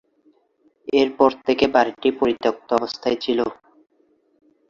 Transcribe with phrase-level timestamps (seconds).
[0.93, 3.39] এরপর থেকে বাড়িটি পরিত্যক্ত অবস্থায় ছিল।